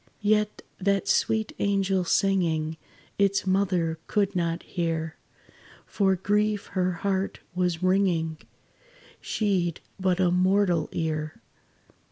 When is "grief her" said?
6.15-6.93